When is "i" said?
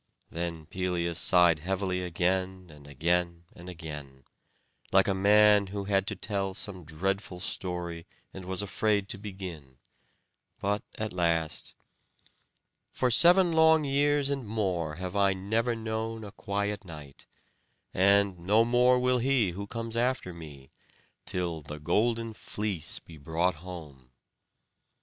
15.15-15.33